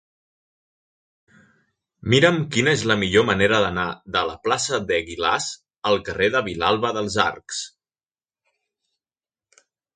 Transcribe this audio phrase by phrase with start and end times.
[2.13, 3.85] Mira'm quina és la millor manera d'anar
[4.17, 5.51] de la plaça d'Eguilaz
[5.93, 7.63] al carrer de Vilalba dels Arcs.